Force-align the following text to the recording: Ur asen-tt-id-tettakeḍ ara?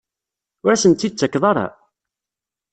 Ur 0.65 0.71
asen-tt-id-tettakeḍ 0.71 1.43
ara? 1.51 1.67